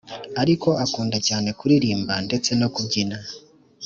[0.41, 3.17] ariko akunda cyane kuririmba ndetse no kubyina,